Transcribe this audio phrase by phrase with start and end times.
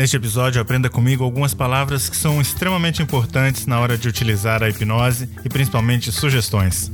[0.00, 4.70] Neste episódio, aprenda comigo algumas palavras que são extremamente importantes na hora de utilizar a
[4.70, 6.90] hipnose e principalmente sugestões.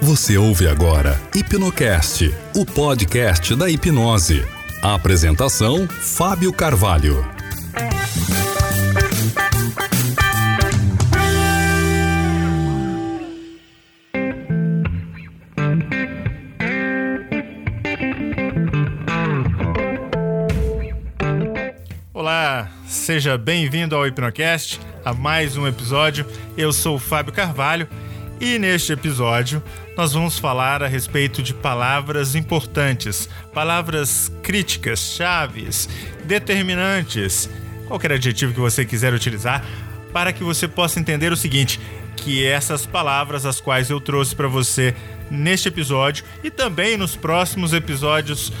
[0.00, 4.46] Você ouve agora Hipnocast, o podcast da hipnose.
[4.80, 7.28] A apresentação: Fábio Carvalho.
[22.20, 26.26] Olá, seja bem-vindo ao Hipnocast, a mais um episódio.
[26.54, 27.88] Eu sou o Fábio Carvalho
[28.38, 29.62] e neste episódio
[29.96, 35.88] nós vamos falar a respeito de palavras importantes, palavras críticas, chaves,
[36.26, 37.48] determinantes,
[37.88, 39.64] qualquer adjetivo que você quiser utilizar,
[40.12, 41.80] para que você possa entender o seguinte:
[42.16, 44.94] que essas palavras as quais eu trouxe para você
[45.30, 48.52] neste episódio e também nos próximos episódios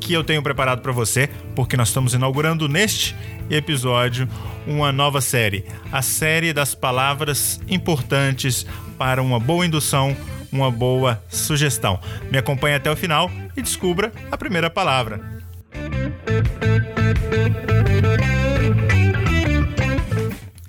[0.00, 3.14] que eu tenho preparado para você, porque nós estamos inaugurando neste
[3.50, 4.28] episódio
[4.66, 8.66] uma nova série, a série das palavras importantes
[8.98, 10.16] para uma boa indução,
[10.52, 12.00] uma boa sugestão.
[12.30, 15.20] Me acompanhe até o final e descubra a primeira palavra.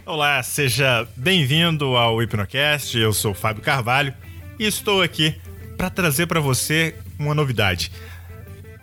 [0.06, 2.98] Olá, seja bem-vindo ao Hipnocast.
[2.98, 4.14] Eu sou Fábio Carvalho
[4.58, 5.36] e estou aqui
[5.78, 7.92] para trazer para você uma novidade.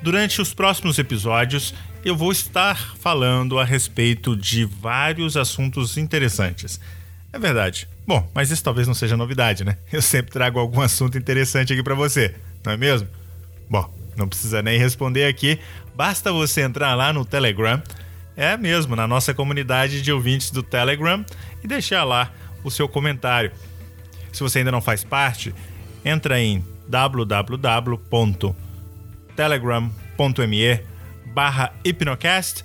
[0.03, 6.79] Durante os próximos episódios, eu vou estar falando a respeito de vários assuntos interessantes.
[7.33, 7.89] É verdade.
[8.07, 9.77] Bom, mas isso talvez não seja novidade, né?
[9.93, 13.09] Eu sempre trago algum assunto interessante aqui para você, não é mesmo?
[13.69, 15.59] Bom, não precisa nem responder aqui,
[15.95, 17.83] basta você entrar lá no Telegram,
[18.37, 21.25] é mesmo, na nossa comunidade de ouvintes do Telegram
[21.65, 23.51] e deixar lá o seu comentário.
[24.33, 25.55] Se você ainda não faz parte,
[26.05, 26.65] entra em
[29.37, 30.81] www.telegram.me
[31.27, 32.65] barra Hipnocast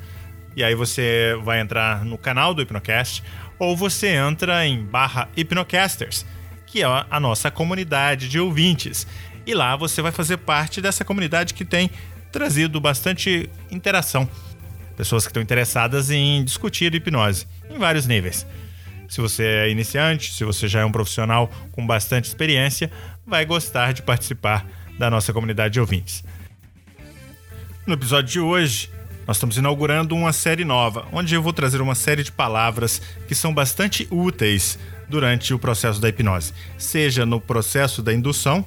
[0.55, 3.23] e aí você vai entrar no canal do Hipnocast
[3.59, 6.25] ou você entra em barra Hipnocasters,
[6.65, 9.05] que é a nossa comunidade de ouvintes.
[9.45, 11.91] E lá você vai fazer parte dessa comunidade que tem
[12.31, 14.27] trazido bastante interação.
[14.95, 18.45] Pessoas que estão interessadas em discutir hipnose em vários níveis.
[19.09, 22.89] Se você é iniciante, se você já é um profissional com bastante experiência,
[23.25, 24.65] vai gostar de participar
[24.97, 26.23] da nossa comunidade de ouvintes.
[27.91, 28.89] No episódio de hoje,
[29.27, 33.35] nós estamos inaugurando uma série nova, onde eu vou trazer uma série de palavras que
[33.35, 34.79] são bastante úteis
[35.09, 38.65] durante o processo da hipnose, seja no processo da indução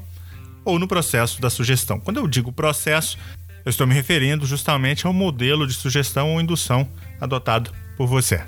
[0.63, 1.99] ou no processo da sugestão.
[1.99, 3.17] Quando eu digo processo,
[3.65, 6.87] eu estou me referindo justamente ao modelo de sugestão ou indução
[7.19, 8.45] adotado por você.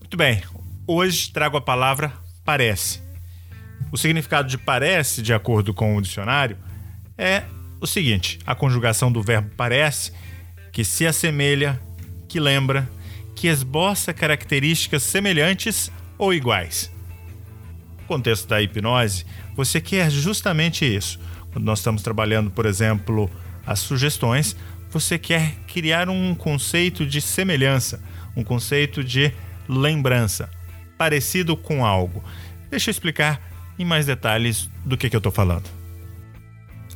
[0.00, 0.42] Muito bem,
[0.84, 2.12] hoje trago a palavra
[2.44, 3.00] parece.
[3.92, 6.56] O significado de parece, de acordo com o dicionário,
[7.16, 7.44] é
[7.80, 10.12] o seguinte: a conjugação do verbo parece
[10.72, 11.80] que se assemelha,
[12.28, 12.88] que lembra,
[13.34, 16.92] que esboça características semelhantes ou iguais.
[18.00, 19.24] No contexto da hipnose,
[19.54, 21.18] você quer justamente isso.
[21.52, 23.30] Quando nós estamos trabalhando, por exemplo,
[23.66, 24.56] as sugestões,
[24.90, 28.02] você quer criar um conceito de semelhança,
[28.36, 29.32] um conceito de
[29.68, 30.50] lembrança,
[30.96, 32.24] parecido com algo.
[32.70, 33.40] Deixa eu explicar
[33.78, 35.77] em mais detalhes do que, que eu estou falando.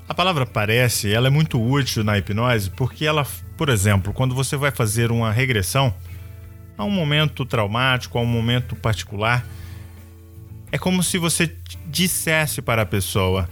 [0.09, 3.27] A palavra parece, ela é muito útil na hipnose porque ela,
[3.57, 5.95] por exemplo, quando você vai fazer uma regressão
[6.77, 9.47] a um momento traumático, a um momento particular,
[10.71, 11.55] é como se você
[11.87, 13.49] dissesse para a pessoa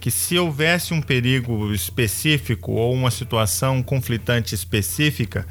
[0.00, 5.46] que se houvesse um perigo específico ou uma situação conflitante específica,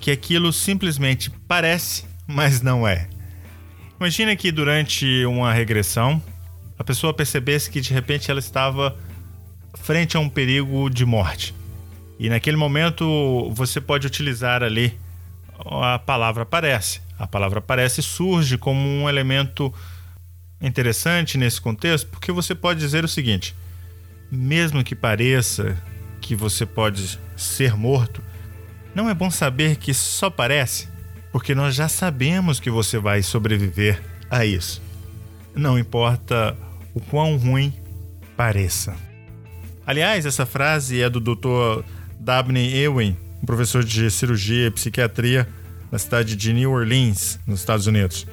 [0.00, 3.08] que aquilo simplesmente parece, mas não é.
[4.00, 6.22] Imagina que durante uma regressão
[6.78, 8.96] a pessoa percebesse que de repente ela estava
[9.88, 11.54] frente a um perigo de morte.
[12.18, 14.92] E naquele momento você pode utilizar ali
[15.64, 17.00] a palavra parece.
[17.18, 19.72] A palavra parece surge como um elemento
[20.60, 23.56] interessante nesse contexto, porque você pode dizer o seguinte:
[24.30, 25.74] mesmo que pareça
[26.20, 28.22] que você pode ser morto,
[28.94, 30.86] não é bom saber que só parece,
[31.32, 34.82] porque nós já sabemos que você vai sobreviver a isso.
[35.56, 36.54] Não importa
[36.92, 37.72] o quão ruim
[38.36, 39.07] pareça.
[39.88, 41.82] Aliás, essa frase é do Dr.
[42.20, 45.48] Dabney Ewing, um professor de cirurgia e psiquiatria
[45.90, 48.26] na cidade de New Orleans, nos Estados Unidos.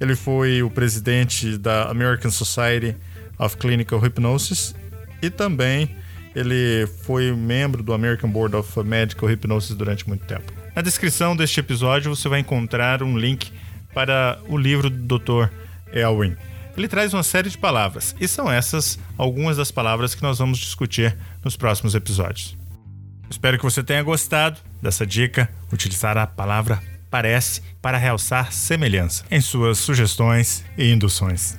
[0.00, 2.96] Ele foi o presidente da American Society
[3.38, 4.74] of Clinical Hypnosis
[5.20, 5.94] e também
[6.34, 10.50] ele foi membro do American Board of Medical Hypnosis durante muito tempo.
[10.74, 13.52] Na descrição deste episódio você vai encontrar um link
[13.92, 15.50] para o livro do Dr.
[15.92, 16.34] Elwin.
[16.78, 20.58] Ele traz uma série de palavras, e são essas algumas das palavras que nós vamos
[20.58, 22.56] discutir nos próximos episódios.
[23.28, 26.80] Espero que você tenha gostado dessa dica, utilizar a palavra
[27.10, 31.58] parece para realçar semelhança em suas sugestões e induções.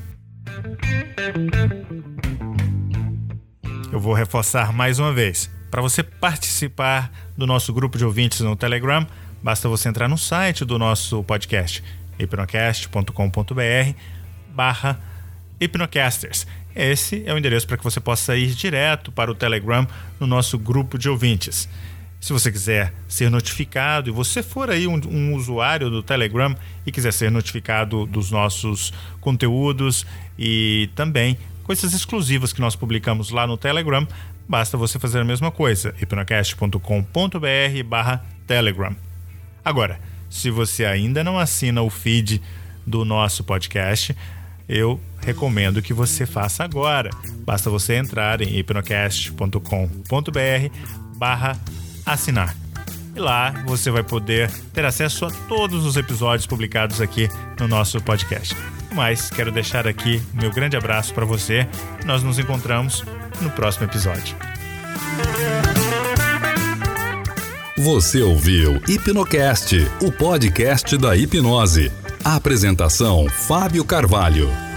[3.91, 5.49] Eu vou reforçar mais uma vez.
[5.69, 9.05] Para você participar do nosso grupo de ouvintes no Telegram,
[9.43, 11.83] basta você entrar no site do nosso podcast,
[12.17, 14.18] hipnocast.com.br
[14.59, 14.99] barra
[15.57, 16.45] hipnocasters.
[16.75, 19.87] Esse é o endereço para que você possa ir direto para o Telegram
[20.19, 21.69] no nosso grupo de ouvintes.
[22.19, 26.53] Se você quiser ser notificado e você for aí um, um, usuário do Telegram
[26.85, 28.91] e quiser ser notificado dos nossos
[29.21, 30.05] conteúdos
[30.37, 34.05] e também coisas exclusivas que nós publicamos lá no Telegram,
[34.45, 38.93] basta você fazer a mesma coisa, hipnocast.com.br barra Telegram.
[39.63, 42.41] Agora, se você ainda não assina o feed
[42.85, 44.15] do nosso podcast,
[44.69, 47.09] eu recomendo que você faça agora.
[47.43, 49.59] Basta você entrar em hipnocast.com.br
[51.17, 51.59] barra
[52.05, 52.55] assinar.
[53.15, 57.27] E lá você vai poder ter acesso a todos os episódios publicados aqui
[57.59, 58.55] no nosso podcast.
[58.93, 61.67] Mas quero deixar aqui meu grande abraço para você.
[62.05, 63.03] Nós nos encontramos
[63.41, 64.35] no próximo episódio.
[67.77, 71.89] Você ouviu Hipnocast, o podcast da hipnose.
[72.35, 74.68] Apresentação Fábio Carvalho.